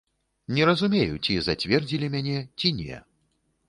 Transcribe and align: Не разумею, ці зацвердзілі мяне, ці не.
Не 0.57 0.63
разумею, 0.69 1.19
ці 1.23 1.37
зацвердзілі 1.51 2.13
мяне, 2.19 2.37
ці 2.59 2.77
не. 2.83 2.95